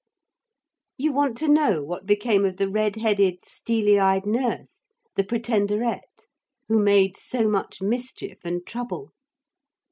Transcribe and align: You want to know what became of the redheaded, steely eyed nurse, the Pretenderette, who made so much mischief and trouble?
You 0.97 1.11
want 1.13 1.37
to 1.37 1.47
know 1.47 1.83
what 1.83 2.07
became 2.07 2.43
of 2.43 2.57
the 2.57 2.67
redheaded, 2.67 3.45
steely 3.45 3.99
eyed 3.99 4.25
nurse, 4.25 4.87
the 5.15 5.23
Pretenderette, 5.23 6.23
who 6.67 6.79
made 6.79 7.15
so 7.17 7.47
much 7.47 7.83
mischief 7.83 8.39
and 8.43 8.65
trouble? 8.65 9.11